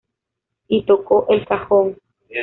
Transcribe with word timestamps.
Y 0.67 0.83
tocó 0.87 1.27
el 1.29 1.45
cajón. 1.45 1.95